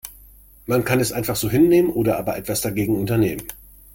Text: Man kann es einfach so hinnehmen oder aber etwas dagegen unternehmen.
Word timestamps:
Man 0.65 0.83
kann 0.83 0.99
es 0.99 1.11
einfach 1.11 1.35
so 1.35 1.47
hinnehmen 1.47 1.91
oder 1.91 2.17
aber 2.17 2.35
etwas 2.35 2.61
dagegen 2.61 2.97
unternehmen. 2.97 3.43